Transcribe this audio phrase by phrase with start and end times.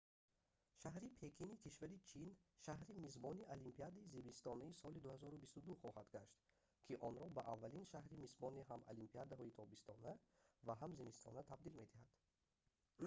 [0.81, 2.29] шаҳри пекини кишвари чин
[2.65, 6.35] шаҳри мизбони олимпиадаи зимистонаи соли 2022 хоҳад гашт
[6.85, 10.11] ки онро ба аввалин шаҳри мизбони ҳам олимпиадаҳои тобистона
[10.67, 12.11] ва ҳам зимистона табдил медиҳад